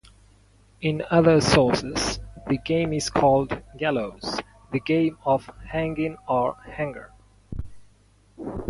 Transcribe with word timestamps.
In 0.81 1.03
other 1.11 1.39
sources, 1.41 2.19
the 2.47 2.57
game 2.57 2.91
is 2.91 3.11
called 3.11 3.61
"Gallows", 3.77 4.39
"The 4.71 4.79
Game 4.79 5.19
of 5.27 5.45
Hangin", 5.63 6.17
or 6.27 6.55
"Hanger". 6.65 7.11